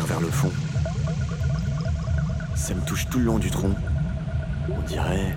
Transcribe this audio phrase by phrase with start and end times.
[0.00, 0.50] Vers le fond.
[2.56, 3.74] Ça me touche tout le long du tronc.
[4.70, 5.36] On dirait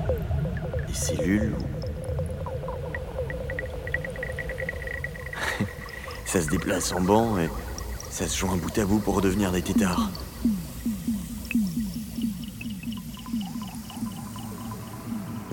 [0.88, 1.54] des cellules.
[6.26, 7.50] ça se déplace en banc et
[8.10, 10.10] ça se joint bout à bout pour redevenir des tétards.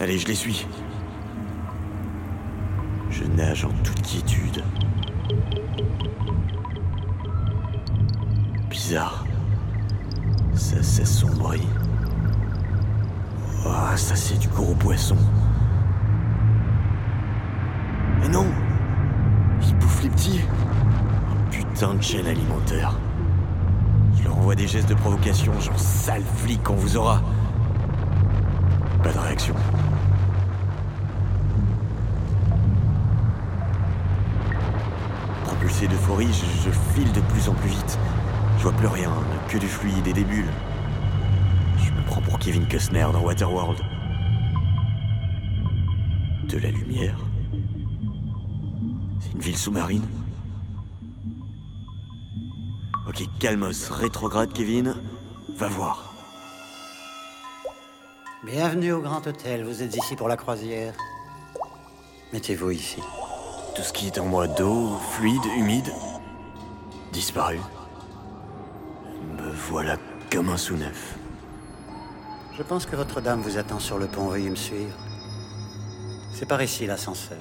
[0.01, 0.65] Allez, je les suis.
[3.11, 4.63] Je nage en toute quiétude.
[8.93, 11.67] Ça s'assombrit.
[13.65, 15.17] Oh, ça c'est du gros poisson.
[18.21, 18.45] Mais non
[19.67, 20.41] Il bouffe les petits.
[21.31, 22.93] Un putain de chaîne alimentaire.
[24.15, 27.23] Je leur envoie des gestes de provocation, genre sale flic qu'on vous aura.
[29.03, 29.55] Pas de réaction.
[35.45, 36.29] Propulsé d'euphorie,
[36.63, 37.99] je file de plus en plus vite.
[38.63, 39.13] Je vois plus rien,
[39.49, 40.53] que du fluide et des bulles.
[41.79, 43.77] Je me prends pour Kevin Costner dans Waterworld.
[46.45, 47.19] De la lumière
[49.19, 50.07] C'est une ville sous-marine
[53.09, 54.95] Ok, calmos, rétrograde Kevin.
[55.57, 56.15] Va voir.
[58.45, 60.95] Bienvenue au Grand Hôtel, vous êtes ici pour la croisière.
[62.33, 63.03] Mettez-vous ici.
[63.75, 65.93] Tout ce qui est en moi d'eau, fluide, humide,
[67.13, 67.59] disparu.
[69.73, 69.97] Voilà
[70.31, 71.17] comme un sous-neuf.
[72.59, 74.95] Je pense que votre dame vous attend sur le pont, veuillez me suivre.
[76.35, 77.39] C'est par ici l'ascenseur.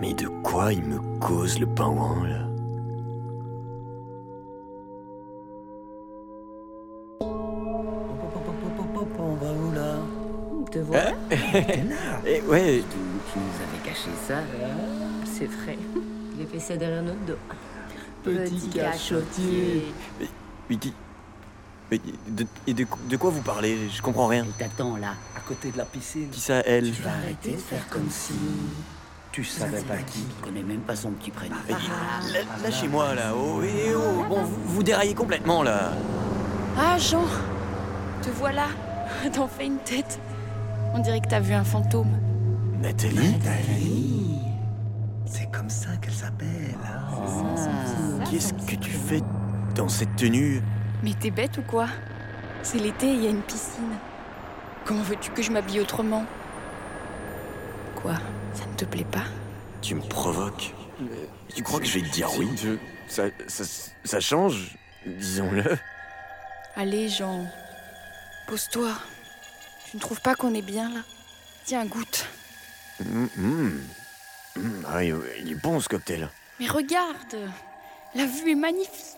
[0.00, 2.46] Mais de quoi il me cause le pingouin là?
[9.18, 9.96] On va où là?
[10.70, 11.12] Te voilà
[12.26, 12.98] Eh ouais, tu,
[13.32, 14.38] tu nous avais caché ça.
[15.26, 15.76] C'est vrai.
[16.38, 17.36] Il a fait ça derrière notre dos.
[18.24, 19.92] Petit cachotier.
[20.68, 20.92] mais qui.
[21.90, 23.88] Mais de, et de, de quoi vous parlez?
[23.92, 24.44] Je comprends rien.
[24.46, 25.14] Il t'attend là.
[25.36, 26.28] À côté de la piscine.
[26.30, 26.92] Qui ça, elle?
[26.92, 28.34] Tu vas arrêter de faire comme si.
[29.32, 31.54] Tu savais pas qui Tu connais même pas son petit prénom.
[31.68, 31.74] Mais
[32.32, 34.24] la- Lâchez-moi là, oh, eh, oh.
[34.28, 35.92] Bon, vous, vous déraillez complètement là.
[36.78, 37.24] Ah, Jean
[38.22, 38.66] Te voilà
[39.32, 40.20] T'en fais une tête.
[40.94, 42.12] On dirait que t'as vu un fantôme.
[42.80, 43.34] Nathalie
[45.32, 46.76] C'est comme ça qu'elle s'appelle.
[46.84, 48.18] hein.
[48.30, 49.20] Qu'est-ce que tu fais
[49.76, 50.60] dans cette tenue?
[51.02, 51.86] Mais t'es bête ou quoi?
[52.62, 53.96] C'est l'été et il y a une piscine.
[54.84, 56.24] Comment veux-tu que je m'habille autrement?
[58.02, 58.14] Quoi?
[58.54, 59.24] Ça ne te plaît pas?
[59.82, 60.74] Tu me provoques?
[61.54, 62.48] Tu crois que je vais te dire oui?
[63.08, 63.64] ça, ça,
[64.04, 64.76] ça change,
[65.06, 65.64] disons-le.
[66.76, 67.46] Allez, Jean.
[68.46, 68.90] Pose-toi.
[69.90, 71.00] Tu ne trouves pas qu'on est bien là?
[71.64, 72.26] Tiens, goûte.
[73.00, 73.80] Hum, hum.
[74.56, 76.28] Hum, ah, il il est bon ce cocktail.
[76.58, 77.36] Mais regarde
[78.14, 79.16] La vue est magnifique.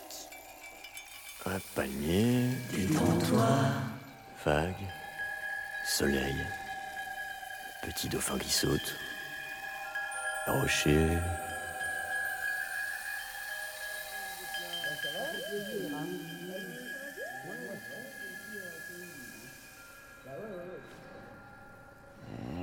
[1.47, 3.49] Un palmier, détends-toi.
[4.45, 4.75] Vague,
[5.85, 6.37] soleil,
[7.83, 8.97] petit dauphin qui saute,
[10.47, 11.09] rocher.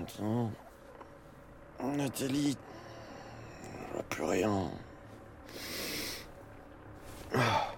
[0.02, 0.52] Attends.
[1.82, 2.58] Nathalie,
[3.72, 4.72] je vois plus rien.
[7.34, 7.74] Ah,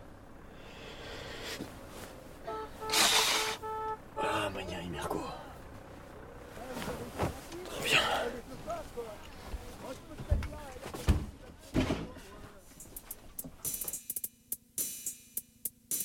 [4.54, 5.20] Mania et Mirko.
[7.66, 8.00] Très bien.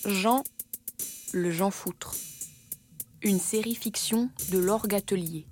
[0.04, 0.44] Jean,
[1.32, 2.14] le Jean Foutre.
[3.22, 5.46] Une série fiction de l'Orgue Atelier.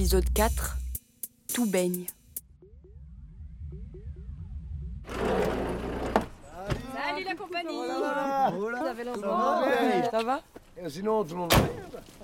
[0.00, 0.78] Épisode 4
[1.52, 2.06] Tout baigne.
[6.94, 7.82] Salut la compagnie
[10.10, 10.40] Ça va
[10.88, 11.52] Sinon, tout le monde.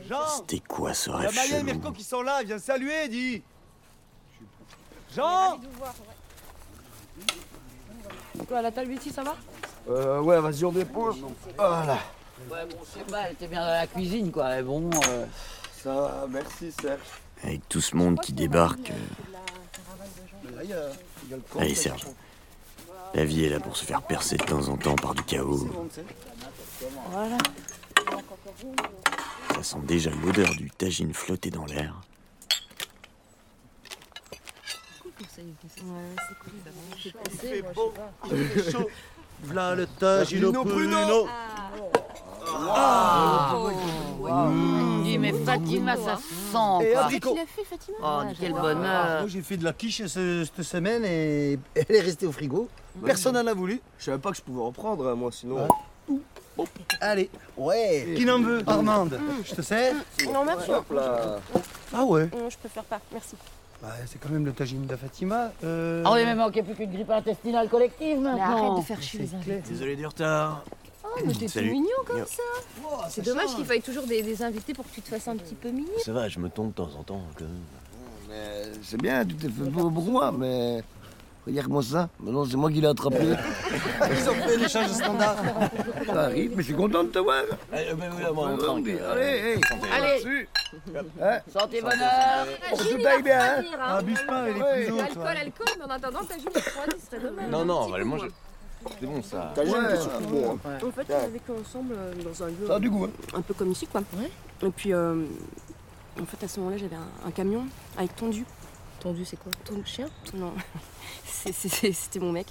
[0.08, 2.58] Jean C'était quoi ce Il y a rêve Maya et Mirko qui sont là, viens
[2.58, 3.42] saluer, dis
[5.14, 5.60] Jean
[8.48, 9.36] Quoi, la table ici, ça va?
[9.90, 11.16] Euh, ouais, vas-y, on dépose.
[11.58, 11.98] Voilà.
[12.50, 14.48] Ouais, bon, je sais pas, elle était bien dans la cuisine quoi.
[14.48, 14.88] Mais bon.
[15.08, 15.26] euh,
[15.82, 17.00] Ça va, merci, Serge.
[17.42, 18.92] Avec tout ce monde qui débarque,
[20.70, 20.92] euh,
[21.58, 22.06] Allez, Serge.
[23.14, 25.68] la vie est là pour se faire percer de temps en temps par du chaos.
[27.10, 27.38] Voilà.
[29.54, 32.00] Ça sent déjà l'odeur du tagine flotté dans l'air.
[35.18, 35.26] Il
[37.30, 37.92] fait beau,
[38.30, 38.88] il fait chaud.
[39.42, 41.28] V'là le tagine au pruneau.
[42.56, 43.70] Bruno.
[44.48, 46.84] Mmh, dis Oui, mais Fatima, ça sent.
[46.86, 47.30] Et abricot.
[47.32, 49.06] Tu l'as fait, Fatima Oh, quel Ah, bonheur.
[49.20, 52.68] moi, j'ai fait de la quiche ce- cette semaine et elle est restée au frigo.
[53.04, 53.80] Personne n'en a voulu.
[53.98, 55.68] Je savais pas que je pouvais en prendre, hein, moi, sinon.
[57.00, 58.14] Allez, ouais.
[58.16, 59.94] Qui n'en veut Armande, je te sers
[60.32, 60.70] Non, merci.
[60.70, 61.38] Hop là.
[61.94, 63.36] Ah ouais Non, je préfère pas, merci.
[63.82, 65.52] Bah, C'est quand même le tagine de Fatima.
[65.62, 66.02] Euh...
[66.06, 68.68] Oh, il me manquait plus qu'une grippe intestinale collective Mais maintenant.
[68.70, 69.58] arrête de faire chier les.
[69.60, 70.64] Désolé du retard.
[71.08, 71.70] Oh, mais t'es tout Salut.
[71.70, 72.24] mignon comme Yo.
[72.26, 72.42] ça.
[73.10, 75.54] C'est dommage qu'il faille toujours des, des invités pour que tu te fasses un petit
[75.54, 75.88] peu mignon.
[76.04, 77.22] Ça va, je me tombe de temps en temps.
[77.38, 77.54] quand même.
[78.28, 80.82] Mais C'est bien, tu t'es fait pour pour moi, mais.
[81.46, 82.08] Regarde-moi ça.
[82.18, 83.18] Maintenant, c'est moi qui l'ai attrapé.
[83.22, 85.36] Ils ont fait l'échange standard.
[86.04, 87.44] Ça arrive, mais je suis content de te voir.
[87.72, 88.88] Allez, ben oui, là, moi, on tranque.
[88.88, 89.60] Allez, hey.
[89.92, 90.06] Allez.
[90.08, 90.48] Là-dessus.
[91.22, 92.46] Hein Santé bonheur.
[92.68, 93.64] Pour que tout aille bien, hein.
[93.78, 95.00] Ah, Abuse pas, elle est plus haute.
[95.02, 97.48] Alcool, alcool, mais en attendant, ta joue est froide, ce serait dommage.
[97.48, 98.28] Non, non, on va le manger.
[99.00, 99.52] C'est bon ça.
[99.54, 100.58] Ta gêne, t'es surtout bon.
[100.64, 100.78] hein.
[100.86, 103.10] En fait, on a vécu ensemble euh, dans un lieu Ça a du goût, hein.
[103.34, 104.02] un peu comme ici, quoi.
[104.62, 105.24] Et puis, euh,
[106.20, 107.64] en fait, à ce moment-là, j'avais un, un camion
[107.98, 108.44] avec tondu.
[109.00, 109.52] Tondu, c'est quoi?
[109.64, 110.08] Tondu chien?
[110.34, 110.52] Non,
[111.24, 112.46] C'est- c'est- c'est- c'était mon mec.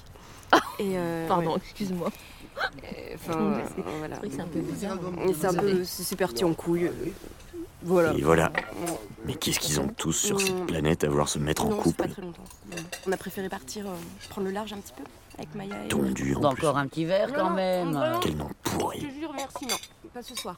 [0.80, 1.58] Et euh, Pardon, ouais.
[1.64, 2.10] excuse-moi.
[2.84, 3.62] Et, Enfin, euh,
[4.00, 4.18] voilà.
[4.30, 4.98] C'est un peu bizarre.
[5.28, 6.90] Et c'est un peu, c'est c'est parti en couille.
[7.84, 8.14] Voilà.
[8.14, 8.52] Et voilà.
[9.26, 11.84] Mais qu'est-ce qu'ils ont tous sur cette planète à vouloir se mettre en non, c'est
[11.84, 12.44] couple pas très longtemps.
[13.08, 13.94] On a préféré partir, euh,
[14.30, 15.04] prendre le large un petit peu
[15.38, 15.88] avec Maya et.
[15.88, 16.46] Tondu en plus.
[16.68, 18.20] Encore un petit verre Non, quand non, même.
[18.22, 19.00] Quel nom Je pourri.
[19.00, 19.76] te jure, merci, non,
[20.14, 20.56] pas ce soir.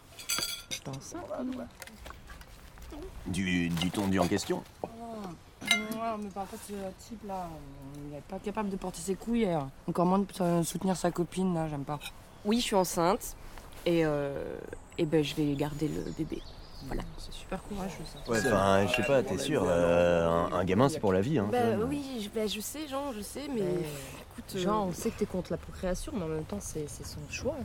[3.26, 4.64] Du, du tondu en question
[5.62, 6.74] Ouais, mais par contre, ce
[7.08, 7.48] type là,
[7.96, 9.44] il n'est pas capable de porter ses couilles.
[9.44, 12.00] et, euh, Encore moins de soutenir sa copine, là, j'aime pas.
[12.46, 13.36] Oui, je suis enceinte
[13.86, 14.56] et, euh,
[14.98, 16.42] et ben, je vais garder le bébé.
[16.88, 17.04] Voilà.
[17.18, 18.32] C'est super courageux ça.
[18.32, 21.38] Ouais, enfin, je sais pas, t'es sûr, euh, un, un gamin c'est pour la vie.
[21.40, 24.56] Hein, Bah oui, je, bah, je sais, Jean, je sais, mais écoute.
[24.56, 27.20] euh, Genre, on sait que t'es contre la procréation, mais en même temps, c'est son
[27.30, 27.56] choix.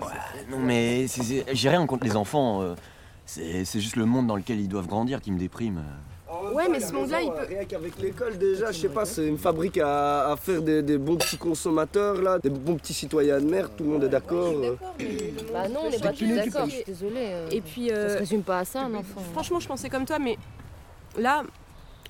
[0.51, 2.63] Non, mais c'est- c'est- j'ai rien contre les enfants.
[2.63, 2.75] euh,
[3.25, 5.83] c'est c'est juste le monde dans lequel ils doivent grandir qui me déprime.
[6.55, 7.47] Ouais, mais ce monde-là, il peut.
[7.49, 10.99] Rien qu'avec l'école, déjà, je sais pas, c'est une fabrique à, à faire des, des
[10.99, 14.53] bons petits consommateurs, là, des bons petits citoyens de merde, tout le monde est d'accord.
[14.55, 14.77] euh.
[15.53, 17.15] Bah non, on n'est pas tous une d'accord, je suis désolée.
[17.19, 17.89] euh, Et puis.
[17.89, 19.21] Ça euh, se résume pas à ça, un enfant.
[19.33, 20.37] Franchement, je pensais comme toi, mais
[21.19, 21.43] là,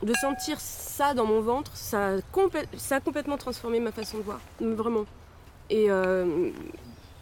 [0.02, 2.18] de sentir ça dans mon ventre, ça a,
[2.76, 4.40] ça a complètement transformé ma façon de voir.
[4.60, 5.04] Vraiment.
[5.70, 6.50] Et euh,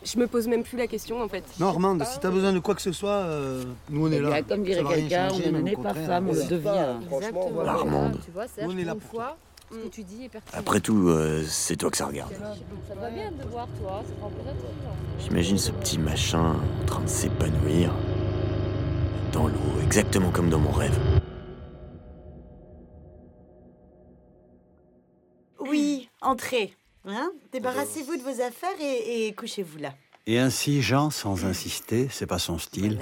[0.03, 1.45] je me pose même plus la question, en fait.
[1.59, 4.31] Non, Armande, si t'as besoin de quoi que ce soit, euh, nous on est bien,
[4.31, 4.43] là.
[4.43, 6.97] comme dirait quelqu'un, on n'est pas femme, on le devient.
[7.13, 7.51] Exactement.
[7.53, 7.73] voilà.
[7.73, 8.19] Armande.
[8.25, 9.23] Tu vois, Nous, on est là pour
[9.71, 10.59] ce que tu dis est pertinent.
[10.59, 12.33] Après tout, euh, c'est toi que ça regarde.
[12.33, 14.55] Ça te va bien de voir, toi, ça prend plaisir.
[15.21, 17.93] J'imagine ce petit machin en train de s'épanouir
[19.33, 20.99] dans l'eau, exactement comme dans mon rêve.
[25.61, 26.75] Oui, entrez.
[27.05, 29.95] Hein Débarrassez-vous de vos affaires et, et couchez-vous là.
[30.27, 33.01] Et ainsi, Jean, sans insister, c'est pas son style,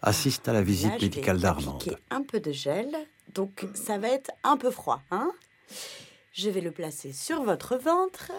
[0.00, 1.98] assiste à la visite là je vais médicale d'Armande.
[2.10, 2.88] un peu de gel,
[3.34, 5.02] donc ça va être un peu froid.
[5.10, 5.32] Hein
[6.32, 8.32] je vais le placer sur votre ventre.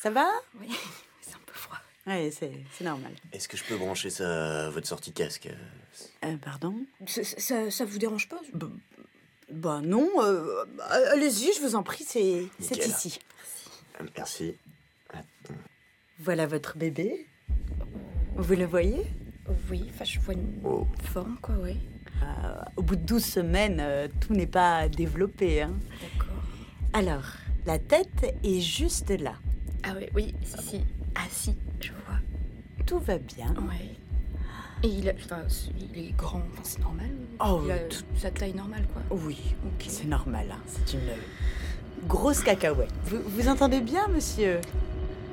[0.00, 0.28] Ça va?
[0.60, 0.68] Oui,
[1.20, 1.78] c'est un peu froid.
[2.06, 3.12] Oui, c'est normal.
[3.32, 5.48] Est-ce que je peux brancher ça à votre sortie casque?
[6.24, 6.74] Euh, pardon?
[7.06, 8.40] Ça, ça, ça vous dérange pas?
[9.52, 10.64] Bah non, euh,
[11.12, 13.18] allez-y, je vous en prie, c'est ici.
[14.16, 14.54] Merci.
[16.18, 17.26] Voilà votre bébé.
[18.36, 19.02] Vous le voyez?
[19.70, 20.86] Oui, enfin, je vois une Oh.
[21.12, 21.76] forme, quoi, oui.
[22.22, 25.62] Euh, Au bout de 12 semaines, euh, tout n'est pas développé.
[25.62, 25.72] Hein.
[26.00, 26.34] D'accord.
[26.92, 27.24] Alors,
[27.66, 29.34] la tête est juste là.
[29.82, 30.80] Ah oui, oui, si, si.
[31.14, 32.18] Ah si, je vois.
[32.86, 33.52] Tout va bien.
[33.68, 33.90] Ouais.
[34.84, 35.42] Et il, a, enfin,
[35.78, 37.06] il est grand, enfin, c'est normal.
[37.40, 39.02] Oh, il a tout- sa taille normale, quoi.
[39.26, 39.38] Oui,
[39.86, 40.46] c'est normal.
[40.52, 40.56] hein.
[40.66, 41.00] C'est une
[42.08, 42.90] grosse cacahuète.
[43.06, 44.60] Vous, vous entendez bien, monsieur?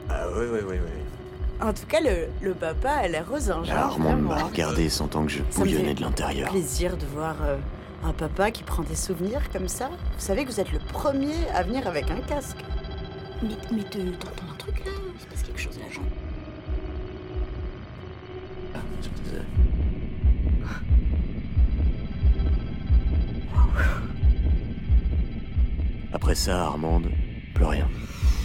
[0.10, 1.65] Ah oui, oui, oui, oui.
[1.68, 3.72] En tout cas, le, le papa a l'air aux anges.
[3.72, 6.50] hein, Armande m'a regardé sentant que je bouillonnais de l'intérieur.
[6.51, 7.58] plaisir de voir euh,
[8.03, 9.89] un papa qui prend des souvenirs comme ça.
[9.89, 12.58] Vous savez que vous êtes le premier à venir avec un casque.
[13.41, 14.91] Mais, mais te- t'entends un truc là?
[26.12, 27.10] Après ça, Armande,
[27.53, 27.88] plus rien.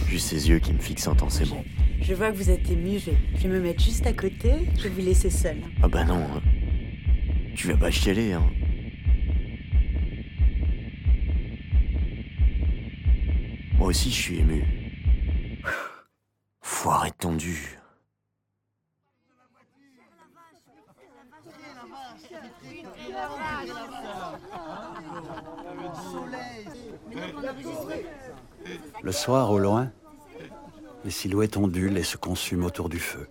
[0.07, 1.63] Juste ses yeux qui me fixent intensément.
[2.01, 2.99] Je vois que vous êtes ému.
[2.99, 4.51] Je, je vais me mettre juste à côté.
[4.77, 5.57] Je vais vous laisser seul.
[5.81, 6.41] Ah bah non, hein.
[7.55, 8.43] tu vas pas chialer, hein.
[13.77, 14.63] Moi aussi, je suis ému.
[16.61, 17.74] Foire étendue.
[29.05, 29.91] Le soir, au loin,
[31.03, 33.29] les silhouettes ondulent et se consument autour du feu.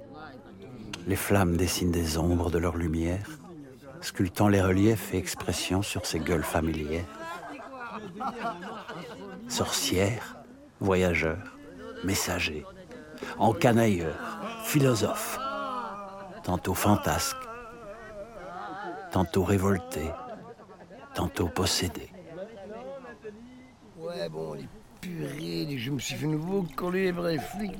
[1.08, 3.26] Les flammes dessinent des ombres de leur lumière,
[4.00, 7.06] sculptant les reliefs et expressions sur ces gueules familières.
[9.48, 10.36] Sorcières,
[10.78, 11.56] voyageurs,
[12.04, 12.64] messagers,
[13.36, 15.40] encanailleurs, philosophes,
[16.44, 17.48] tantôt fantasques,
[19.10, 20.12] tantôt révoltés,
[21.14, 22.12] tantôt possédés.
[25.76, 27.72] Je me suis fait nouveau coller les vrais flics.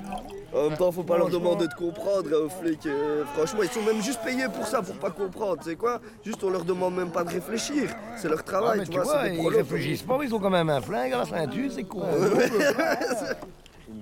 [0.53, 2.85] En même temps, faut pas leur demander de comprendre hein, aux flics.
[2.85, 5.61] euh, franchement, ils sont même juste payés pour ça, pour pas comprendre.
[5.63, 5.99] C'est quoi?
[6.23, 7.89] Juste, on leur demande même pas de réfléchir.
[8.17, 9.03] C'est leur Ah, travail, tu tu vois.
[9.03, 11.71] vois, c'est des ils réfléchissent pas, ils ont quand même un flingue à la ceinture,
[11.73, 12.03] c'est con.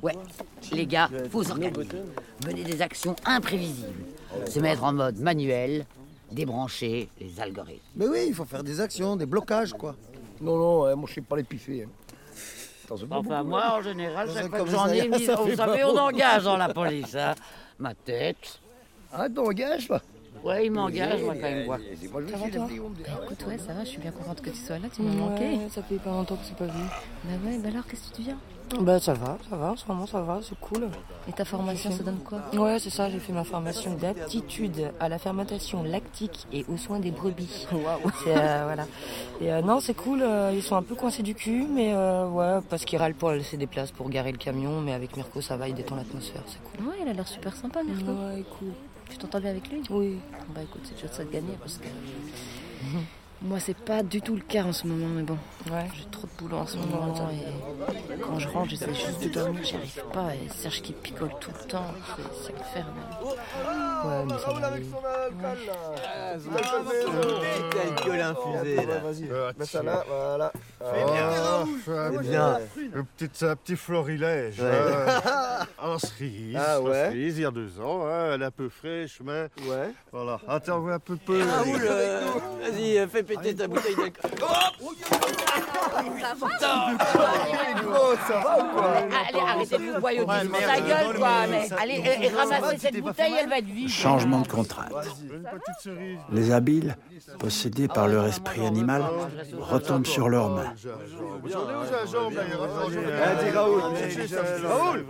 [0.01, 0.13] Ouais,
[0.71, 1.87] les gars, faut s'organiser.
[2.45, 4.05] Mener des actions imprévisibles.
[4.47, 5.85] Se mettre en mode manuel,
[6.31, 7.79] débrancher les algorithmes.
[7.95, 9.95] Mais oui, il faut faire des actions, des blocages, quoi.
[10.41, 11.83] Non, non, moi je sais pas les piffer.
[11.83, 11.89] hein.
[13.11, 13.77] Enfin, moi, hein.
[13.77, 17.15] en général, chaque fois que j'en ai mis, vous savez, on engage dans la police,
[17.15, 17.35] hein.
[17.79, 18.59] Ma tête.
[19.11, 20.01] Ah, t'engages, toi?
[20.43, 21.77] Ouais, il m'engage, moi, quand il me voit.
[21.77, 21.87] Moi,
[22.25, 23.83] je Ça va, suis toi des petits, on me dit, ah, Écoute, ouais, ça va,
[23.83, 25.57] je suis bien contente que tu sois là, tu m'as manqué.
[25.69, 26.83] ça fait pas longtemps que c'est pas vu.
[27.23, 28.37] Bah ouais, bah alors, qu'est-ce que tu deviens?
[28.79, 30.89] Bah ça va, ça va, en ce moment ça va, c'est cool.
[31.27, 35.09] Et ta formation, ça donne quoi Ouais, c'est ça, j'ai fait ma formation d'aptitude à
[35.09, 37.67] la fermentation lactique et aux soins des brebis.
[37.71, 38.85] Waouh Voilà.
[39.41, 42.27] Et euh, non, c'est cool, euh, ils sont un peu coincés du cul, mais euh,
[42.27, 45.41] ouais, parce qu'ils râlent pour laisser des places pour garer le camion, mais avec Mirko
[45.41, 46.87] ça va, il détend l'atmosphère, c'est cool.
[46.87, 48.11] Ouais, il a l'air super sympa, Mirko.
[48.11, 48.69] Ouais, cool.
[49.09, 50.17] Tu t'entends bien avec lui Oui.
[50.55, 51.87] Bah écoute, c'est déjà ça de gagner parce que.
[53.43, 55.37] Moi, c'est pas du tout le cas en ce moment, mais bon.
[55.69, 55.85] Ouais.
[55.93, 57.13] J'ai trop de boulot en ce moment.
[57.29, 60.33] Et quand je rentre, j'essaie juste de dormir, j'y arrive pas.
[60.33, 61.91] Et Serge qui picole tout le temps,
[62.41, 62.93] c'est infernal.
[64.05, 64.85] Ouais, mais ça va aller.
[67.81, 68.99] Alcool infusé, là.
[68.99, 70.53] Vas-y, mets ça là, voilà.
[70.79, 72.21] Ah, C'est bien.
[72.21, 72.59] bien.
[72.93, 74.61] Le petit, un petit florilège.
[75.83, 75.89] Hein.
[75.95, 76.57] en cerise.
[76.59, 77.07] Ah ouais.
[77.07, 78.05] En cerise, il y a deux ans.
[78.07, 79.49] hein, Elle est un peu fraîche, mais.
[79.67, 79.91] Ouais.
[80.11, 80.39] Voilà.
[80.47, 81.41] Attends, un peu peu.
[81.43, 82.21] Raoul, euh,
[82.61, 84.31] vas-y, euh, fais péter ta bouteille d'alcool.
[84.41, 84.93] Oh,
[88.27, 91.29] ça va ou quoi Allez, arrêtez de vous boyauter Ouais, gueule, quoi.
[91.49, 93.89] Mais ça- allez, et, et ramassez cette bouteille, elle va être vide.
[93.89, 94.91] Changement de contrainte.
[96.31, 96.95] Les habiles,
[97.39, 99.03] possédés par leur esprit animal,
[99.59, 100.73] retombent sur leurs mains.
[104.63, 105.05] Raoul.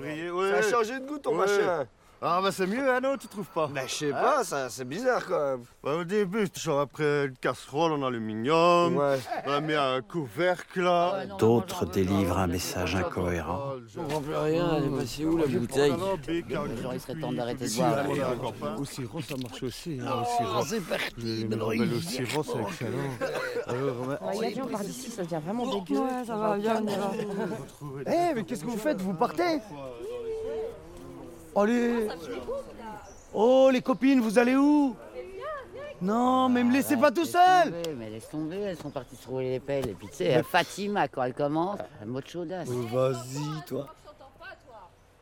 [0.52, 1.86] Ça a changé de goût ton machin.
[2.26, 4.86] Ah, bah c'est mieux, hein, non, tu trouves pas Bah, je sais pas, ça, c'est
[4.88, 5.64] bizarre quand même.
[5.84, 9.20] Bah, au début, genre après une casserole en aluminium, Ouais.
[9.46, 11.26] on a mis un couvercle là.
[11.38, 13.74] D'autres délivrent un message incohérent.
[13.90, 17.66] Je comprends plus rien, elle est passée où la bouteille Genre, il serait temps d'arrêter
[17.66, 18.80] de boire.
[18.80, 20.00] Au sirop, ça marche aussi.
[20.02, 20.64] hein, au Oh, sirop.
[20.66, 24.52] c'est parti, Le sirop, c'est excellent.
[24.54, 26.00] Viens, on part d'ici, ça devient vraiment dégueu.
[26.00, 27.12] Ouais, ça va, bien, on y va.
[28.08, 29.60] Eh, mais qu'est-ce que vous faites Vous partez?
[31.56, 32.08] Allez
[33.34, 34.96] Oh, les copines, vous allez où?
[36.02, 39.52] Non, mais me laissez pas tout seul Mais laisse tomber, elles sont parties se rouler
[39.52, 39.90] les pelles.
[39.90, 42.68] Et puis tu sais, Fatima, quand elle commence, un mot de chaudasse.
[42.68, 43.88] Vas-y, toi.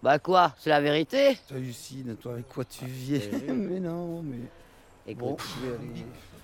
[0.01, 1.37] Bah quoi, c'est la vérité?
[1.51, 3.19] Hallucine, toi, avec quoi tu viens?
[3.47, 4.39] Mais non, mais...
[5.05, 5.39] Écoute.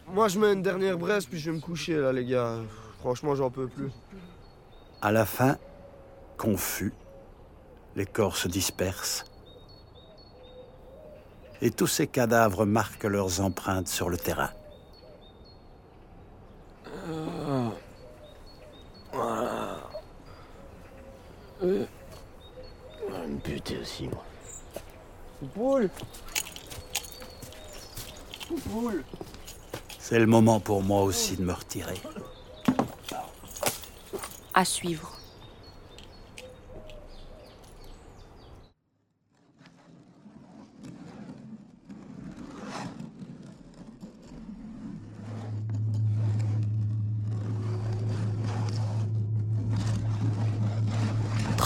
[0.07, 2.57] Moi, je mets une dernière braise, puis je vais me coucher là, les gars.
[2.99, 3.89] Franchement, j'en peux plus.
[5.01, 5.57] À la fin,
[6.37, 6.93] confus,
[7.95, 9.25] les corps se dispersent.
[11.61, 14.51] Et tous ces cadavres marquent leurs empreintes sur le terrain.
[21.61, 21.87] Une
[23.43, 24.23] pute aussi, moi.
[25.53, 25.89] Poule
[29.99, 31.99] C'est le moment pour moi aussi de me retirer.
[34.53, 35.16] À suivre.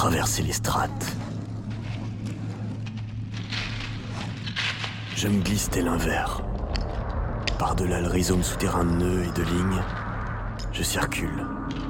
[0.02, 1.16] Traverser les strates.
[5.16, 6.42] Je me glisse tel un verre.
[7.60, 9.84] Par-delà le rhizome souterrain de nœuds et de lignes,
[10.72, 11.46] je circule.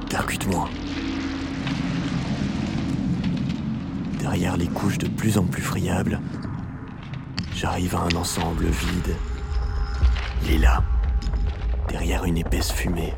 [0.10, 0.68] Percute-moi.
[4.20, 6.20] Derrière les couches de plus en plus friables,
[7.56, 9.16] j'arrive à un ensemble vide.
[10.50, 10.84] Il là,
[11.88, 13.14] derrière une épaisse fumée.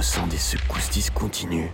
[0.00, 1.70] ressent des secousses discontinues.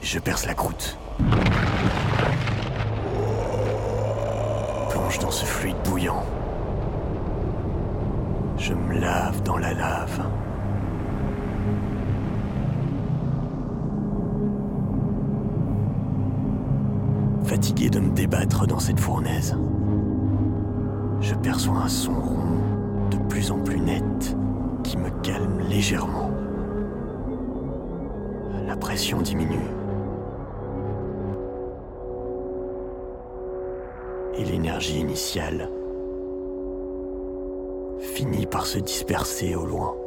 [0.00, 0.96] Je perce la croûte.
[4.88, 6.24] Plonge dans ce fluide bouillant.
[8.56, 10.26] Je me lave dans la lave.
[17.44, 19.58] Fatigué de me débattre dans cette fournaise,
[21.20, 22.67] je perçois un son rond
[23.28, 24.36] plus en plus net,
[24.82, 26.30] qui me calme légèrement.
[28.66, 29.58] La pression diminue.
[34.36, 35.68] Et l'énergie initiale
[38.00, 39.97] finit par se disperser au loin.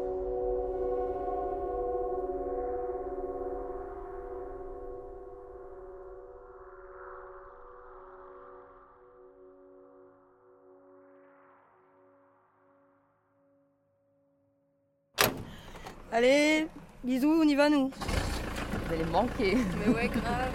[17.03, 17.89] Bisous, on y va nous.
[17.89, 19.58] Vous allez me manquer.
[19.79, 20.51] Mais ouais, grave.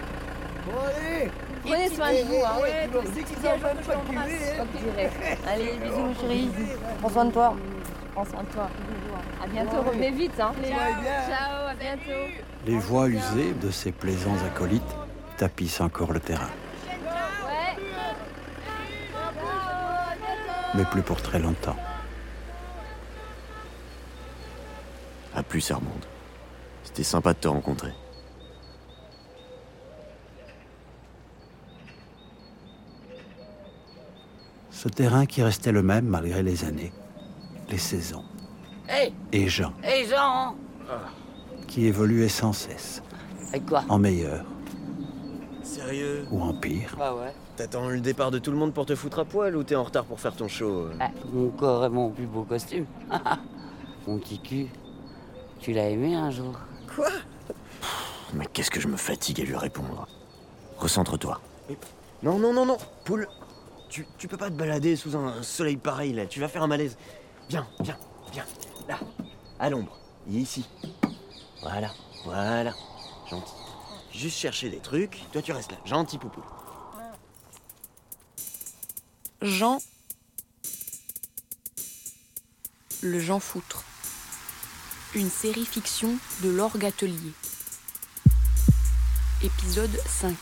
[0.65, 1.31] Bon, allez
[1.63, 2.61] Prenez soin de vous, hein.
[2.61, 4.25] Ouais, tu Si tu un pas hein.
[5.47, 6.49] Allez, bisous, mon chéri.
[6.99, 7.55] Prends soin de toi.
[8.13, 8.69] Prends soin de toi.
[9.43, 10.51] À bientôt, revenez vite, hein.
[10.63, 12.31] Ciao, à bientôt.
[12.65, 14.95] Les voix usées de ces plaisants acolytes
[15.37, 16.49] tapissent encore le terrain.
[20.75, 21.77] Mais plus pour très longtemps.
[25.33, 26.05] À plus, Armande.
[26.87, 27.91] C'était sympa de te rencontrer.
[34.71, 36.93] Ce terrain qui restait le même malgré les années,
[37.69, 38.23] les saisons.
[39.33, 40.55] Et Jean, Hé Jean
[41.67, 43.03] qui évoluait sans cesse,
[43.49, 43.83] Avec quoi?
[43.89, 44.45] En meilleur
[45.63, 46.25] Sérieux?
[46.31, 46.95] Ou en pire.
[46.97, 47.33] Bah ouais.
[47.57, 49.83] T'attends le départ de tout le monde pour te foutre à poil ou t'es en
[49.83, 50.93] retard pour faire ton show euh?
[51.01, 52.85] Ah, mon corps est mon plus beau costume.
[54.07, 54.67] mon petit cul.
[55.59, 56.57] Tu l'as aimé un jour?
[56.97, 57.11] Quoi
[58.33, 60.07] Mais qu'est-ce que je me fatigue à lui répondre
[60.77, 61.39] Recentre-toi.
[62.23, 63.27] Non, non, non, non Poule
[63.87, 66.67] tu, tu peux pas te balader sous un soleil pareil là, tu vas faire un
[66.67, 66.97] malaise.
[67.49, 67.97] Viens, viens,
[68.33, 68.45] viens.
[68.87, 68.99] Là,
[69.59, 69.95] à l'ombre.
[70.27, 70.67] Il est ici.
[71.61, 71.93] Voilà,
[72.25, 72.73] voilà.
[73.29, 73.53] Gentil.
[74.11, 75.77] Juste chercher des trucs, toi tu restes là.
[75.85, 76.41] Gentil poupou.
[79.43, 79.77] Jean.
[83.03, 83.83] Le Jean Foutre.
[85.15, 87.31] Une série fiction de l'Orgue Atelier.
[89.41, 90.35] Épisode 5.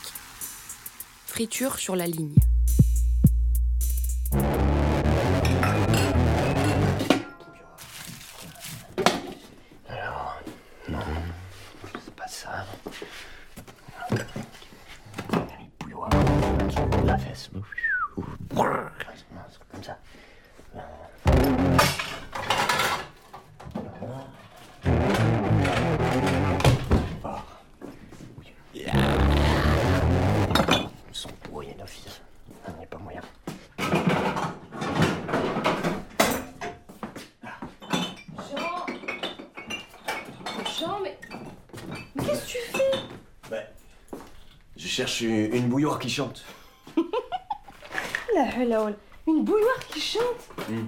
[1.27, 2.33] Friture sur la ligne.
[44.95, 46.43] Cherche une une bouilloire qui chante.
[48.33, 48.95] La halaoul.
[49.27, 50.23] Une bouilloire qui chante
[50.69, 50.85] Hmm.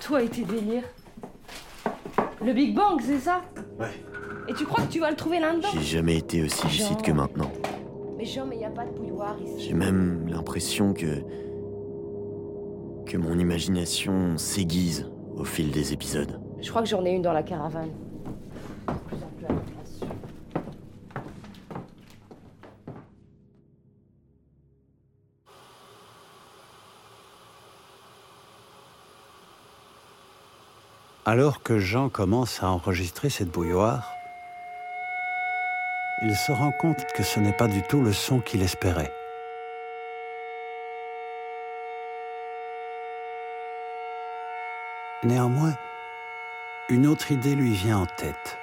[0.00, 0.84] Toi et tes délires.
[2.44, 3.42] Le Big Bang, c'est ça
[3.80, 3.90] Ouais.
[4.46, 7.10] Et tu crois que tu vas le trouver là-dedans J'ai jamais été aussi lucide que
[7.10, 7.50] maintenant.
[8.16, 9.66] Mais Jean, mais y a pas de bouilloire ici.
[9.68, 11.22] J'ai même l'impression que.
[13.06, 16.40] que mon imagination s'aiguise au fil des épisodes.
[16.60, 17.90] Je crois que j'en ai une dans la caravane.
[18.86, 20.00] Plus en plus à ma place.
[31.30, 34.16] Alors que Jean commence à enregistrer cette bouilloire,
[36.22, 39.12] il se rend compte que ce n'est pas du tout le son qu'il espérait.
[45.22, 45.74] Néanmoins,
[46.88, 48.56] une autre idée lui vient en tête.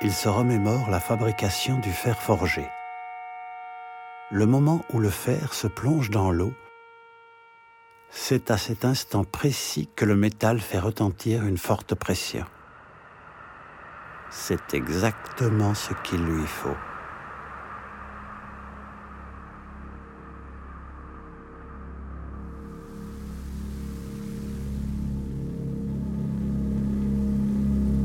[0.00, 2.66] Il se remémore la fabrication du fer forgé.
[4.30, 6.54] Le moment où le fer se plonge dans l'eau,
[8.10, 12.44] c'est à cet instant précis que le métal fait retentir une forte pression.
[14.30, 16.76] C'est exactement ce qu'il lui faut.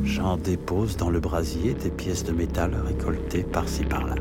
[0.03, 4.15] Jean dépose dans le brasier des pièces de métal récoltées par-ci par-là.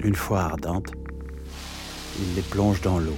[0.00, 0.92] Une fois ardentes,
[2.20, 3.16] il les plonge dans l'eau.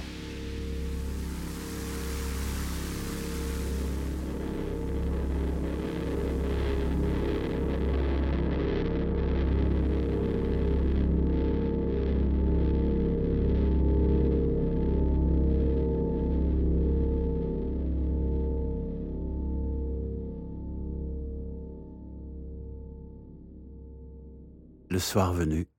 [24.89, 25.70] Le soir venu,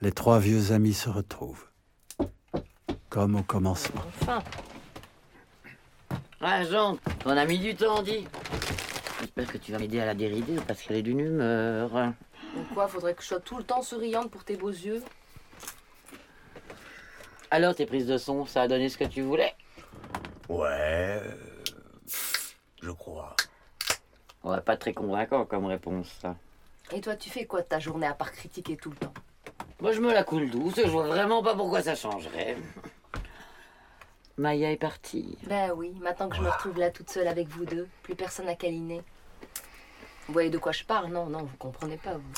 [0.00, 1.66] les trois vieux amis se retrouvent.
[3.08, 4.02] Comme au commencement.
[4.20, 4.42] Enfin.
[6.40, 8.26] Ah, Jean, on a mis du temps, dit.
[9.20, 11.90] J'espère que tu vas m'aider à la dérider parce qu'elle est d'une humeur.
[11.90, 15.02] Donc quoi, faudrait que je sois tout le temps souriante pour tes beaux yeux?
[17.50, 19.54] Alors, tes prises de son, ça a donné ce que tu voulais?
[20.48, 21.20] Ouais.
[22.80, 23.36] Je crois.
[24.42, 26.36] Ouais, pas très convaincant comme réponse, ça.
[26.92, 29.12] Et toi, tu fais quoi de ta journée à part critiquer tout le temps?
[29.80, 32.56] Moi, je me la coule douce, je vois vraiment pas pourquoi ça changerait.
[34.36, 35.38] Maya est partie.
[35.46, 38.48] Ben oui, maintenant que je me retrouve là toute seule avec vous deux, plus personne
[38.48, 39.02] à câliner.
[40.26, 41.10] Vous voyez de quoi je parle?
[41.12, 42.32] Non, non, vous comprenez pas, vous.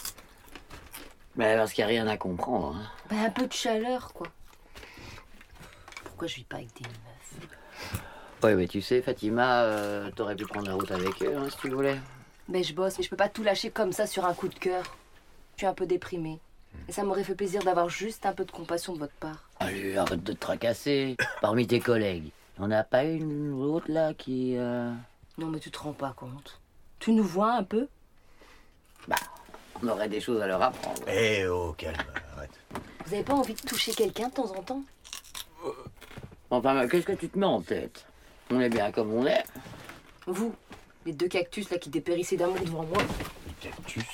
[1.37, 2.77] Mais parce qu'il n'y a rien à comprendre.
[2.77, 2.91] hein.
[3.11, 4.27] Ben un peu de chaleur, quoi.
[6.05, 7.49] Pourquoi je vis pas avec des meufs?
[8.43, 11.57] Ouais, mais tu sais, Fatima, euh, t'aurais pu prendre la route avec eux, hein, si
[11.59, 11.99] tu voulais.
[12.49, 14.55] Ben je bosse, mais je peux pas tout lâcher comme ça sur un coup de
[14.59, 14.83] cœur.
[15.55, 16.41] Je suis un peu déprimée.
[16.89, 19.49] Et ça m'aurait fait plaisir d'avoir juste un peu de compassion de votre part.
[19.61, 21.17] Allez, arrête de te tracasser.
[21.41, 24.57] Parmi tes collègues, on n'a pas une ou autre là qui.
[24.57, 24.93] euh,
[25.39, 26.61] Non, mais tu te rends pas compte.
[26.99, 27.89] Tu nous vois un peu?
[29.09, 29.17] Bah,
[29.83, 31.03] on aurait des choses à leur apprendre.
[31.09, 31.97] Eh oh, calme,
[32.37, 32.51] arrête.
[33.07, 34.83] Vous avez pas envie de toucher quelqu'un de temps en temps?
[36.51, 38.05] Enfin, mais qu'est-ce que tu te mets en tête?
[38.51, 39.45] On est bien comme on est.
[40.27, 40.55] Vous,
[41.07, 42.99] les deux cactus là qui dépérissaient d'amour devant moi.
[43.61, 44.05] Cactus?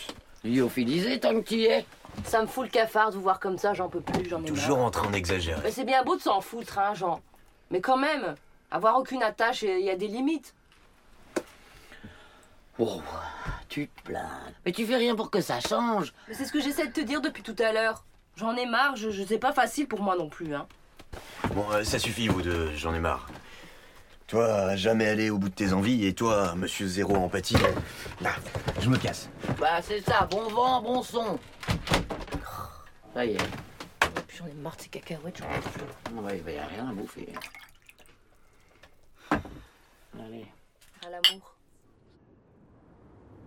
[0.44, 1.85] Lyophilisé tant que tu y es.
[2.24, 4.46] Ça me fout le cafard de vous voir comme ça, j'en peux plus, j'en ai
[4.46, 4.87] Toujours marre.
[4.87, 5.61] en train d'exagérer.
[5.64, 7.20] Mais c'est bien beau de s'en foutre, hein, Jean.
[7.70, 8.35] Mais quand même,
[8.70, 10.54] avoir aucune attache, il y a des limites.
[12.78, 13.00] Oh,
[13.68, 14.28] tu te plains.
[14.64, 16.12] Mais tu fais rien pour que ça change.
[16.28, 18.04] Mais c'est ce que j'essaie de te dire depuis tout à l'heure.
[18.37, 20.66] J'en ai marre, je, je sais pas facile pour moi non plus, hein.
[21.54, 23.26] Bon, euh, ça suffit, vous deux, j'en ai marre.
[24.28, 27.57] Toi, jamais aller au bout de tes envies, et toi, monsieur zéro empathie.
[28.20, 28.31] Là,
[28.81, 29.28] je me casse.
[29.59, 31.38] Bah, c'est ça, bon vent, bon son.
[33.18, 33.50] Ça y est.
[34.28, 36.20] Puis j'en ai marre de ces cacahuètes, j'en peux plus.
[36.20, 37.28] Ouais, il y a rien à bouffer.
[39.33, 40.46] Allez.
[41.04, 41.57] À l'amour.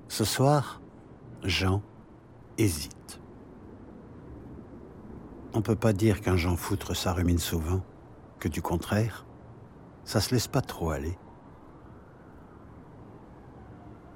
[0.10, 0.82] Ce soir,
[1.44, 1.82] Jean
[2.58, 3.22] hésite.
[5.54, 7.82] On peut pas dire qu'un Jean foutre ça rumine souvent,
[8.40, 9.26] que du contraire,
[10.04, 11.18] ça se laisse pas trop aller.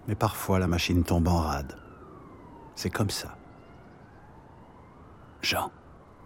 [0.10, 1.78] Mais parfois la machine tombe en rade.
[2.76, 3.38] C'est comme ça.
[5.46, 5.72] Jean,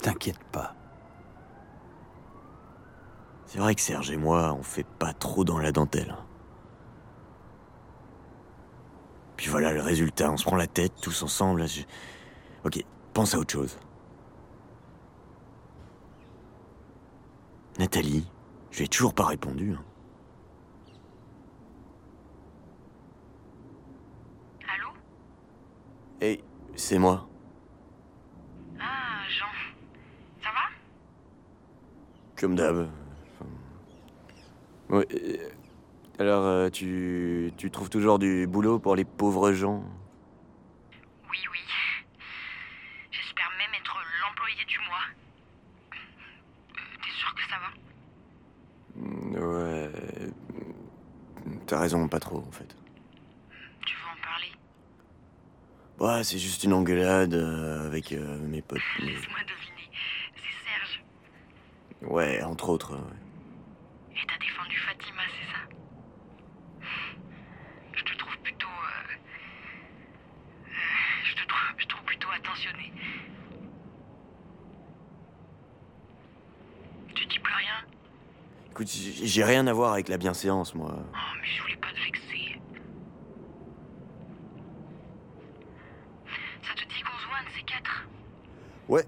[0.01, 0.73] t'inquiète pas.
[3.47, 6.15] C'est vrai que Serge et moi, on fait pas trop dans la dentelle.
[9.35, 11.67] Puis voilà le résultat, on se prend la tête tous ensemble.
[11.67, 11.81] je-
[12.63, 12.81] Ok,
[13.13, 13.77] pense à autre chose.
[17.77, 18.25] Nathalie,
[18.71, 19.73] je lui ai toujours pas répondu.
[19.73, 19.83] hein.
[24.73, 24.87] Allô?
[26.21, 26.41] Hey,
[26.77, 27.27] c'est moi.
[28.81, 29.45] Ah, Jean.
[30.43, 30.67] Ça va
[32.39, 32.89] Comme d'hab.
[34.89, 35.05] Ouais,
[36.17, 39.83] alors, euh, tu, tu trouves toujours du boulot pour les pauvres gens?
[41.29, 41.59] Oui, oui.
[43.11, 45.03] J'espère même être l'employé du mois.
[45.91, 47.71] Euh, T'es sûr que ça va?
[49.45, 49.91] Ouais.
[51.67, 52.73] T'as raison, pas trop en fait.
[53.85, 54.51] Tu veux en parler?
[55.99, 58.79] Ouais, c'est juste une engueulade euh, avec euh, mes potes.
[58.99, 59.39] Laisse-moi.
[62.01, 62.93] Ouais, entre autres.
[62.95, 64.15] ouais.
[64.15, 66.87] Et t'as défendu Fatima, c'est ça?
[67.93, 68.67] Je te trouve plutôt.
[68.67, 69.13] euh,
[70.67, 70.71] euh,
[71.25, 72.93] je te trouve, je trouve plutôt attentionné.
[77.15, 77.85] Tu dis plus rien?
[78.71, 80.95] Écoute, j'ai rien à voir avec la bienséance, moi.
[80.97, 82.59] Oh, mais je voulais pas te vexer.
[86.63, 88.07] Ça te dit qu'on se voit un de ces quatre?
[88.87, 89.03] Ouais.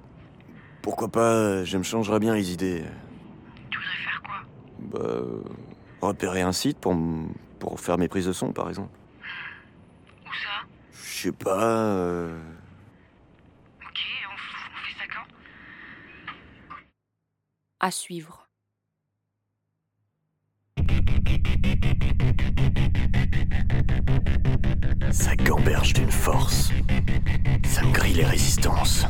[0.81, 2.83] Pourquoi pas, euh, je me changerais bien les idées.
[3.69, 4.41] Tu voudrais faire quoi?
[4.79, 6.07] Bah.
[6.07, 8.89] repérer un site pour, m- pour faire mes prises de son, par exemple.
[10.25, 10.65] Où ça?
[10.91, 11.63] Je sais pas.
[11.63, 12.39] euh,
[13.83, 13.99] Ok,
[14.33, 15.27] on fait ça quand?
[17.79, 18.40] À suivre.
[25.11, 26.71] Ça gamberge d'une force.
[27.63, 29.05] Ça me grille les résistances.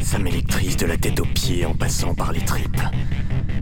[0.00, 2.82] Ça m'électrise de la tête aux pieds en passant par les tripes.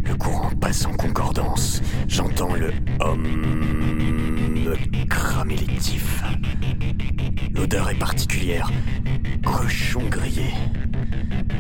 [0.04, 1.80] Le courant passe en concordance.
[2.08, 3.84] J'entends le homme
[4.64, 6.22] me cramer les tifs.
[7.54, 8.70] L'odeur est particulière.
[9.44, 10.52] Cochon grillé.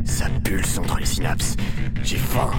[0.04, 1.56] Ça pulse entre les synapses.
[2.02, 2.50] J'ai faim.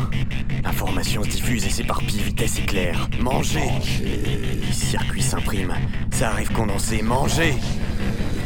[0.63, 3.09] L'information se diffuse et s'éparpille vitesse éclair.
[3.19, 3.69] Manger.
[4.01, 5.75] Les circuits s'impriment.
[6.11, 7.01] Ça arrive condensé.
[7.01, 7.53] Manger.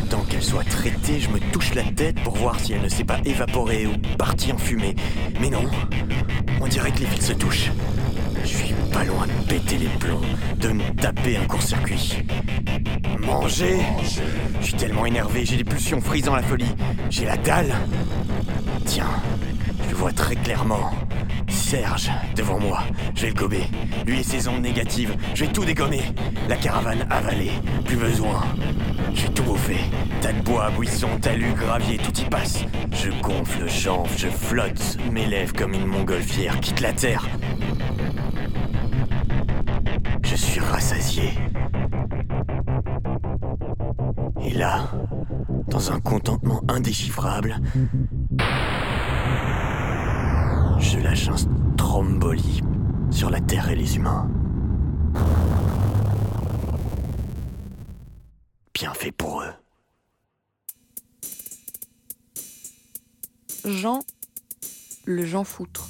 [0.09, 3.03] J'attends qu'elle soit traitée, je me touche la tête pour voir si elle ne s'est
[3.03, 4.95] pas évaporée ou partie en fumée.
[5.39, 5.61] Mais non,
[6.59, 7.69] on dirait que les fils se touchent.
[8.41, 10.21] Je suis pas loin de péter les plombs,
[10.57, 12.23] de me taper un court-circuit.
[13.19, 13.77] Manger
[14.61, 16.73] Je suis tellement énervé, j'ai des pulsions frisant la folie.
[17.11, 17.75] J'ai la dalle.
[18.89, 19.21] Tiens,
[19.87, 20.89] je vois très clairement.
[21.47, 22.79] Serge, devant moi,
[23.13, 23.61] je vais le gober.
[24.07, 26.01] Lui et ses ondes négatives, je vais tout dégommer.
[26.47, 27.51] La caravane avalée,
[27.85, 28.41] plus besoin.
[29.13, 29.77] Je vais tout bouffer.
[30.21, 32.63] Tas de bois, buissons, talus, gravier, tout y passe.
[32.91, 37.27] Je gonfle, j'enfle, je flotte, m'élève comme une montgolfière, quitte la terre.
[40.23, 41.29] Je suis rassasié.
[44.43, 44.89] Et là,
[45.67, 47.57] dans un contentement indéchiffrable,
[50.79, 52.61] je lâche un stromboli
[53.11, 54.29] sur la Terre et les humains.
[58.73, 59.53] Bien fait pour eux.
[63.65, 63.99] Jean,
[65.05, 65.89] le Jean Foutre.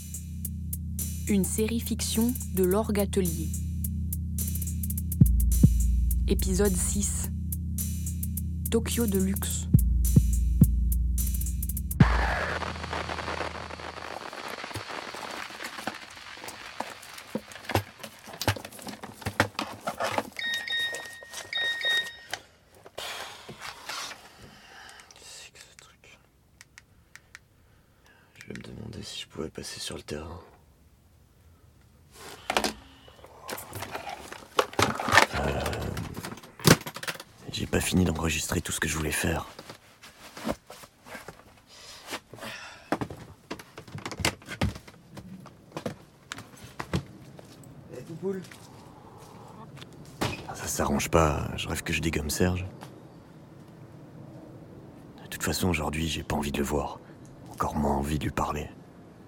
[1.28, 3.50] Une série fiction de l'Orgue Atelier.
[6.28, 7.30] Épisode 6.
[8.72, 9.68] Tokyo de luxe.
[28.38, 30.40] Je vais me demander si je pouvais passer sur le terrain.
[35.36, 35.62] Euh,
[37.60, 39.46] J'ai pas fini d'enregistrer tout ce que je voulais faire.
[47.92, 47.98] Eh,
[50.56, 52.66] Ça s'arrange pas, je rêve que je dégomme Serge.
[55.22, 57.02] De toute façon, aujourd'hui, j'ai pas envie de le voir.
[57.52, 58.70] Encore moins envie de lui parler.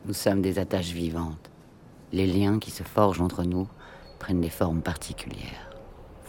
[0.05, 1.51] Nous sommes des attaches vivantes.
[2.13, 3.67] Les liens qui se forgent entre nous
[4.19, 5.69] prennent des formes particulières,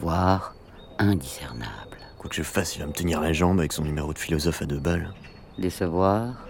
[0.01, 0.57] voire
[0.99, 1.92] indiscernables.
[2.23, 4.63] Quoi que je fasse, il va me tenir la jambe avec son numéro de philosophe
[4.63, 5.13] à deux balles.
[5.59, 6.47] Décevoir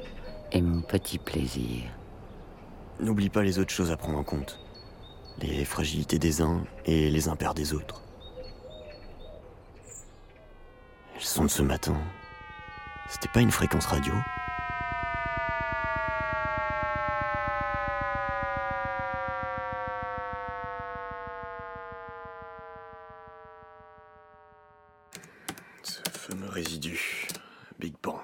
[0.52, 1.84] est mon petit plaisir.
[3.00, 4.60] N'oublie pas les autres choses à prendre en compte.
[5.38, 8.02] Les fragilités des uns et les impairs des autres.
[11.16, 11.96] Elles sont de ce matin.
[13.08, 14.12] C'était pas une fréquence radio
[25.82, 27.26] Ce fameux résidu.
[27.80, 28.20] Big Bang.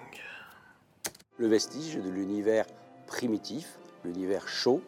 [1.39, 2.65] le vestige de l'univers
[4.05, 4.83] l'univers chaud,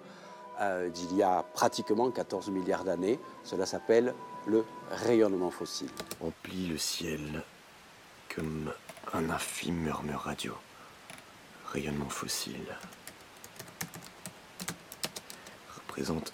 [0.61, 3.19] euh, d'il y a pratiquement 14 milliards d'années.
[3.45, 4.15] Cela s'appelle
[4.47, 5.91] le rayonnement fossile.
[6.21, 7.43] Emplit le ciel
[8.35, 8.73] comme
[9.13, 10.55] un infime murmure radio.
[11.73, 12.77] Rayonnement fossile.
[15.75, 16.33] Représente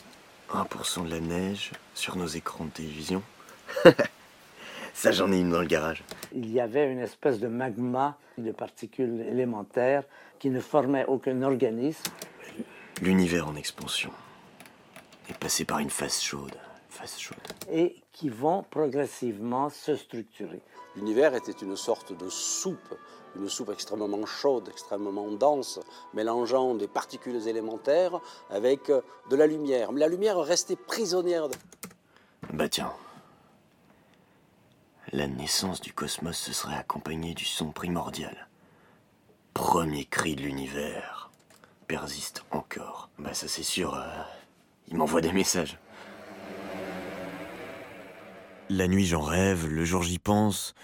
[0.53, 3.23] 1% de la neige sur nos écrans de télévision.
[4.98, 6.02] Ça, j'en ai une dans le garage.
[6.32, 10.04] Il y avait une espèce de magma de particules élémentaires
[10.38, 12.02] qui ne formaient aucun organisme.
[13.02, 14.11] L'univers en expansion
[15.28, 16.56] est passé par une phase chaude.
[16.88, 17.37] Phase chaude.
[17.70, 20.61] et qui vont progressivement se structurer.
[20.96, 22.94] L'univers était une sorte de soupe,
[23.38, 25.78] une soupe extrêmement chaude, extrêmement dense,
[26.14, 29.92] mélangeant des particules élémentaires avec de la lumière.
[29.92, 31.50] Mais la lumière restait prisonnière.
[31.50, 31.56] de-
[32.54, 32.92] Bah tiens.
[35.16, 38.48] La naissance du cosmos se serait accompagnée du son primordial.
[39.55, 41.31] Premier cri de l'univers.
[41.88, 43.09] Persiste encore.
[43.18, 44.05] Bah ça c'est sûr, euh,
[44.88, 45.79] il m'envoie des messages.
[48.68, 50.74] La nuit j'en rêve, le jour j'y pense.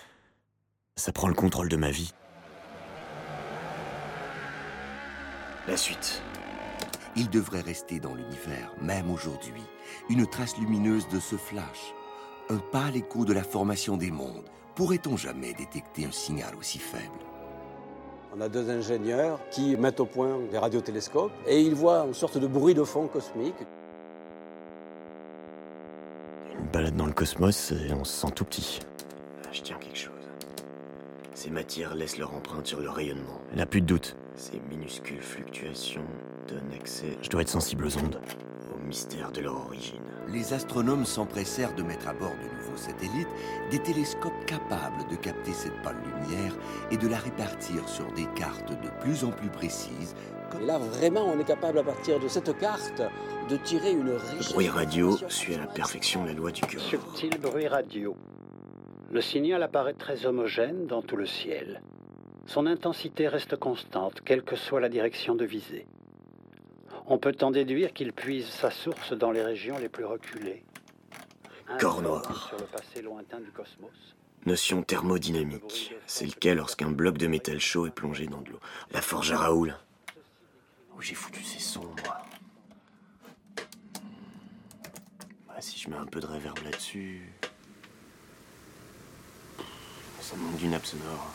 [0.97, 2.15] Ça prend le contrôle de ma vie.
[5.69, 6.23] La suite.
[7.17, 9.63] Il devrait rester dans l'univers, même aujourd'hui,
[10.09, 11.93] une trace lumineuse de ce flash,
[12.51, 14.45] un pâle écho de la formation des mondes.
[14.75, 17.07] Pourrait-on jamais détecter un signal aussi faible?
[18.35, 22.39] On a deux ingénieurs qui mettent au point des radiotélescopes et ils voient une sorte
[22.39, 23.55] de bruit de fond cosmique.
[26.59, 28.81] Une balade dans le cosmos et on se sent tout petit.
[29.45, 30.13] Ah, Je tiens quelque chose.
[31.35, 33.41] Ces matières laissent leur empreinte sur le rayonnement.
[33.51, 34.17] Elle n'a plus de doute.
[34.37, 36.05] Ces minuscules fluctuations
[36.49, 37.19] donnent accès.
[37.21, 38.19] Je dois être sensible aux ondes,
[38.83, 40.03] mystère de leur origine.
[40.29, 43.29] Les astronomes s'empressèrent de mettre à bord de nouveaux satellites
[43.71, 46.55] des télescopes capables de capter cette pâle lumière
[46.91, 50.15] et de la répartir sur des cartes de plus en plus précises.
[50.61, 53.03] Et là, vraiment, on est capable, à partir de cette carte,
[53.49, 56.81] de tirer une Le bruit radio suit à la perfection la loi du cœur.
[56.81, 58.15] Subtil bruit radio.
[59.11, 61.81] Le signal apparaît très homogène dans tout le ciel.
[62.47, 65.87] Son intensité reste constante, quelle que soit la direction de visée.
[67.07, 70.65] On peut en déduire qu'il puise sa source dans les régions les plus reculées.
[71.79, 72.49] Corps noir.
[72.49, 73.91] Sur le passé lointain du cosmos.
[74.47, 75.95] Notion thermodynamique.
[76.07, 78.61] C'est le cas lorsqu'un bloc de métal chaud est plongé dans de l'eau.
[78.91, 79.77] La forge à Raoul.
[80.97, 82.19] Où j'ai foutu ces sons, moi.
[85.49, 87.33] Bah, si je mets un peu de réverb là-dessus.
[90.21, 91.31] Ça manque d'une nappe sonore.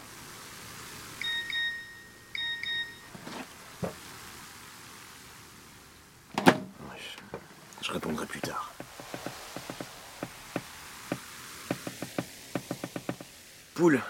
[6.36, 7.17] Bref,
[7.82, 8.71] je répondrai plus tard.
[13.73, 14.01] Poule.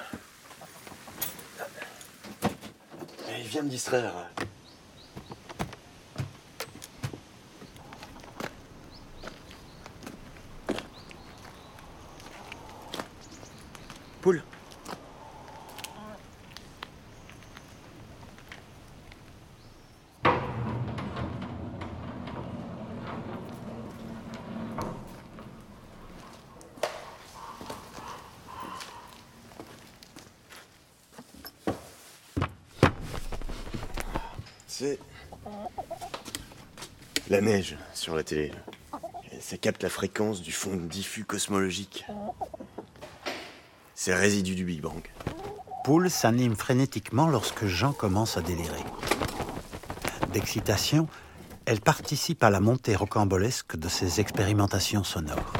[3.29, 4.29] Allez, viens me distraire.
[14.21, 14.43] Poule.
[34.69, 34.99] C'est
[37.37, 38.51] la neige sur la télé.
[39.39, 42.03] Ça capte la fréquence du fond diffus cosmologique.
[43.93, 45.03] C'est résidu du Big Bang.
[45.83, 48.83] Poule s'anime frénétiquement lorsque Jean commence à délirer.
[50.33, 51.07] D'excitation,
[51.65, 55.53] elle participe à la montée rocambolesque de ses expérimentations sonores.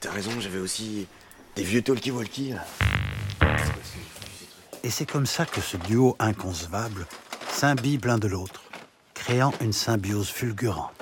[0.00, 1.06] T'as raison, j'avais aussi
[1.56, 2.52] des vieux talkie-walkie.
[4.82, 7.06] Et c'est comme ça que ce duo inconcevable
[7.50, 8.63] s'imbibe l'un de l'autre,
[9.24, 10.92] créant une symbiose fulgurante.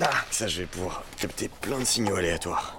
[0.00, 2.75] Ah, ça, je vais pouvoir capter plein de signaux aléatoires.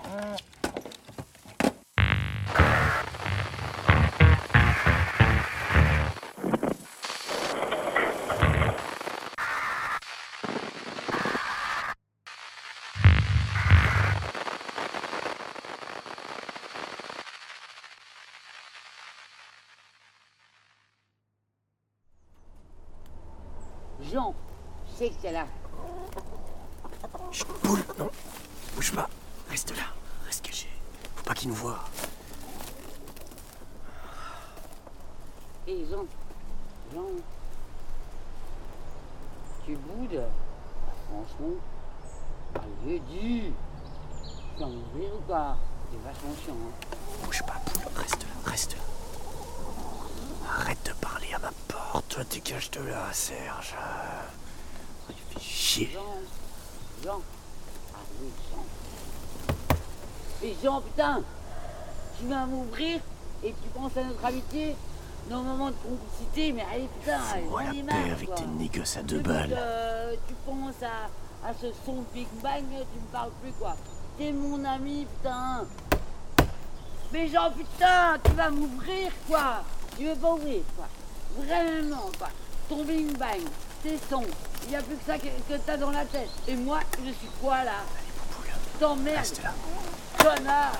[35.89, 36.05] Jean,
[36.93, 37.07] Jean,
[39.65, 40.21] tu boudes
[41.07, 41.55] Franchement,
[42.55, 43.53] allez, dis
[44.55, 45.57] Tu vas m'ouvrir ou pas?
[45.89, 47.83] C'est vachement chiant, hein Bouge pas, Poule.
[47.95, 48.51] Reste là.
[48.51, 48.81] Reste là.
[50.49, 52.09] Arrête de parler à ma porte.
[52.09, 53.75] Toi, dégage de là, Serge.
[55.09, 55.89] Il fait chier.
[55.93, 56.01] Jean,
[57.01, 57.21] Jean,
[57.95, 58.65] allez, Jean.
[60.41, 61.21] Mais Jean, putain
[62.19, 62.99] Tu viens m'ouvrir
[63.41, 64.75] et tu penses à notre amitié?
[65.29, 68.35] Nos moments de complicité, mais allez, putain, Fous-moi j'en la paix marre, avec quoi.
[68.37, 69.49] tes négoces à deux balles.
[69.49, 73.75] que tu penses à, à ce son Big Bang, tu me parles plus, quoi.
[74.17, 75.65] T'es mon ami, putain
[77.11, 79.63] Mais Jean, putain, tu vas m'ouvrir, quoi
[79.97, 80.87] Tu veux pas ouvrir, quoi
[81.43, 82.29] Vraiment, quoi
[82.69, 83.41] Ton Big Bang,
[83.83, 84.23] tes sons,
[84.63, 86.29] il n'y a plus que ça que, que t'as dans la tête.
[86.47, 87.79] Et moi, je suis quoi, là?
[88.79, 89.39] T'emmerdes
[90.19, 90.73] Connard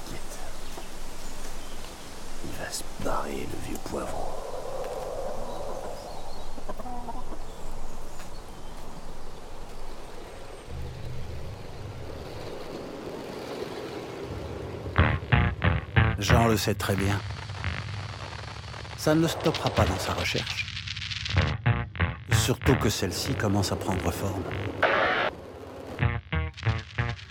[2.45, 4.36] Il va se barrer, le vieux poivron.
[16.19, 17.19] Jean le sait très bien.
[18.97, 20.65] Ça ne le stoppera pas dans sa recherche.
[22.31, 24.43] Surtout que celle-ci commence à prendre forme.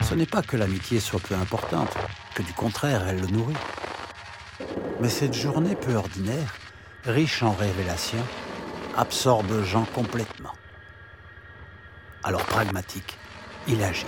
[0.02, 1.92] Ce n'est pas que l'amitié soit peu importante,
[2.36, 3.56] que du contraire, elle le nourrit.
[5.00, 6.54] Mais cette journée peu ordinaire,
[7.04, 8.24] riche en révélations,
[8.96, 10.52] absorbe Jean complètement.
[12.22, 13.18] Alors pragmatique,
[13.66, 14.06] il agit.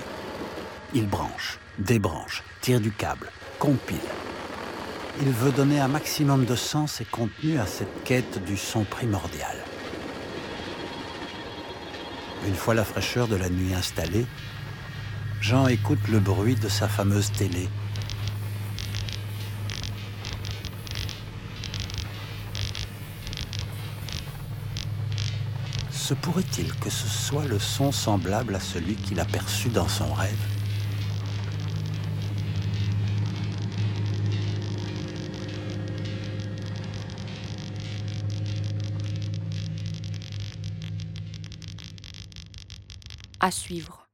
[0.94, 3.98] Il branche, débranche, tire du câble, compile.
[5.20, 9.56] Il veut donner un maximum de sens et contenu à cette quête du son primordial.
[12.46, 14.26] Une fois la fraîcheur de la nuit installée,
[15.40, 17.68] Jean écoute le bruit de sa fameuse télé.
[25.90, 29.26] Se pourrait-il que ce soit le son semblable à celui qu'il a
[29.74, 30.57] dans son rêve?
[43.50, 44.08] Suivre.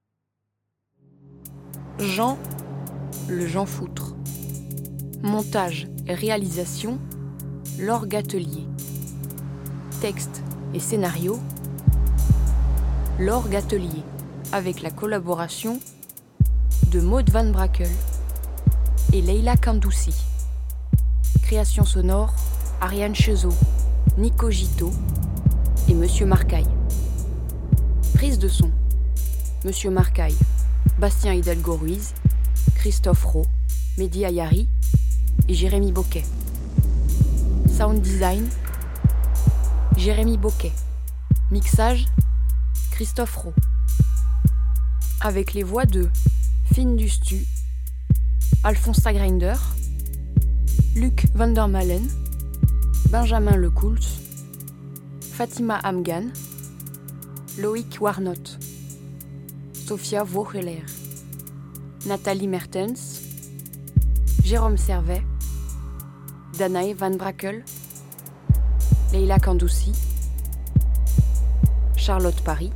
[1.98, 2.38] Jean
[3.28, 4.14] le Jean Foutre.
[5.22, 6.98] Montage et réalisation,
[7.78, 8.66] Laure Gatelier.
[10.00, 10.42] Texte
[10.74, 11.38] et scénario,
[13.18, 14.02] Laure Gatelier,
[14.52, 15.80] avec la collaboration
[16.90, 17.90] de Maud Van Brakel
[19.12, 20.14] et Leila Kandoussi.
[21.42, 22.34] Création sonore,
[22.80, 23.54] Ariane Chezot,
[24.18, 24.92] Nico Gito
[25.88, 26.68] et Monsieur Marcaille.
[28.14, 28.70] Prise de son,
[29.64, 30.36] Monsieur Marcaille,
[30.98, 32.12] Bastien Hidalgo Ruiz,
[32.74, 33.46] Christophe Rowe,
[33.96, 34.68] Mehdi Ayari
[35.48, 36.24] et Jérémy Boquet.
[37.66, 38.46] Sound design,
[39.96, 40.72] Jérémy Boquet.
[41.50, 42.04] Mixage,
[42.90, 43.54] Christophe Rowe.
[45.22, 46.10] Avec les voix de
[46.74, 47.46] Finn Dustu,
[48.64, 49.54] Alphonse Grinder,
[50.94, 52.06] Luc Vandermalen,
[53.08, 54.18] Benjamin Lecoultz,
[55.22, 56.28] Fatima Amgan,
[57.58, 58.58] Loïc Warnot,
[59.86, 60.82] Sophia Vaucheler,
[62.06, 63.20] Nathalie Mertens,
[64.42, 65.22] Jérôme Servet,
[66.58, 67.62] Danae Van Brakel,
[69.12, 69.92] Leila Kandoussi,
[71.98, 72.72] Charlotte Paris,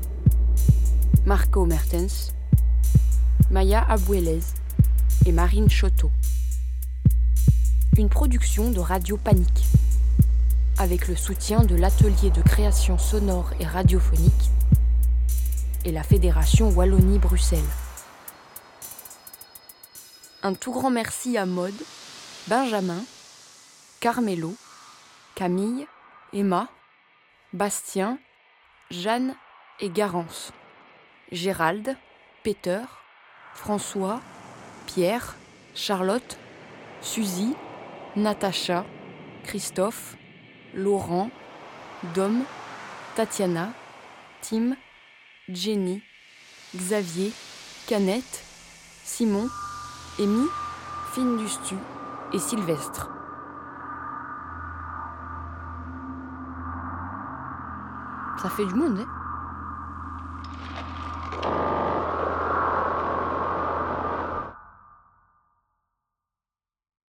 [1.25, 2.35] Marco Mertens,
[3.51, 4.41] Maya Abuelez
[5.25, 6.11] et Marine Choteau.
[7.97, 9.65] Une production de Radio Panique,
[10.77, 14.51] avec le soutien de l'atelier de création sonore et radiophonique
[15.85, 17.61] et la Fédération Wallonie-Bruxelles.
[20.43, 21.75] Un tout grand merci à Maude,
[22.47, 23.03] Benjamin,
[24.01, 24.55] Carmelo,
[25.35, 25.87] Camille,
[26.33, 26.69] Emma,
[27.53, 28.19] Bastien,
[28.91, 29.35] Jeanne
[29.81, 30.53] et Garance,
[31.33, 31.97] Gérald,
[32.43, 32.83] Peter,
[33.55, 34.21] François,
[34.87, 35.37] Pierre,
[35.75, 36.39] Charlotte,
[37.01, 37.55] Suzy,
[38.17, 38.85] Natacha,
[39.45, 40.17] Christophe,
[40.75, 41.31] Laurent,
[42.15, 42.45] Dom,
[43.17, 43.73] Tatiana,
[44.41, 44.77] Tim,
[45.49, 46.03] Jenny,
[46.77, 47.33] Xavier,
[47.87, 48.45] Canette,
[49.03, 49.49] Simon,
[50.19, 50.47] Amy,
[51.15, 51.75] Fine Dustu
[52.35, 53.09] et Sylvestre.
[58.43, 59.28] Ça fait du monde, hein?